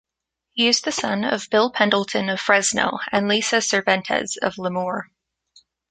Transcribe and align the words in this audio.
He 0.53 0.67
is 0.67 0.81
the 0.81 0.91
son 0.91 1.23
of 1.23 1.47
Bill 1.51 1.69
Pendleton 1.69 2.27
of 2.29 2.39
Fresno 2.41 2.97
and 3.11 3.27
Lisa 3.27 3.57
Cervantez 3.57 4.35
of 4.35 4.55
Lemoore. 4.55 5.11